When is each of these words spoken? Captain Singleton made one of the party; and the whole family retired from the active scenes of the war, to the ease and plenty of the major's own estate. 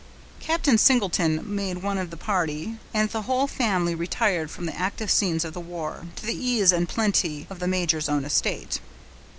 Captain 0.39 0.79
Singleton 0.79 1.43
made 1.45 1.83
one 1.83 1.99
of 1.99 2.09
the 2.09 2.17
party; 2.17 2.79
and 2.91 3.11
the 3.11 3.21
whole 3.21 3.45
family 3.45 3.93
retired 3.93 4.49
from 4.49 4.65
the 4.65 4.75
active 4.75 5.11
scenes 5.11 5.45
of 5.45 5.53
the 5.53 5.59
war, 5.61 6.07
to 6.15 6.25
the 6.25 6.33
ease 6.33 6.71
and 6.71 6.89
plenty 6.89 7.45
of 7.51 7.59
the 7.59 7.67
major's 7.67 8.09
own 8.09 8.25
estate. 8.25 8.79